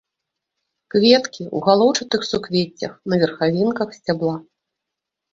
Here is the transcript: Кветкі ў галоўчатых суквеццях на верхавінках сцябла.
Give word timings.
Кветкі 0.93 1.43
ў 1.43 1.57
галоўчатых 1.67 2.21
суквеццях 2.29 2.93
на 3.13 3.19
верхавінках 3.25 3.93
сцябла. 3.99 4.33